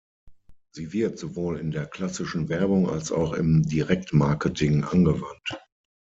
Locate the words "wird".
0.93-1.19